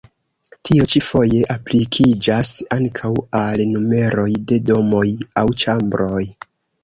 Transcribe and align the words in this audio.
Tio 0.67 0.85
ĉi 0.93 1.01
foje 1.07 1.41
aplikiĝas 1.55 2.53
ankaŭ 2.77 3.11
al 3.41 3.63
numeroj 3.73 4.27
de 4.53 4.59
domoj 4.73 5.05
aŭ 5.43 5.47
ĉambroj. 5.65 6.25